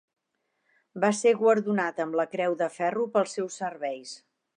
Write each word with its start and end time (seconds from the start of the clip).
Va 1.03 1.11
ser 1.17 1.33
guardonat 1.41 2.01
amb 2.05 2.17
la 2.21 2.25
Creu 2.31 2.57
de 2.65 2.71
Ferro 2.79 3.05
pels 3.19 3.37
seus 3.39 3.59
serveis. 3.63 4.15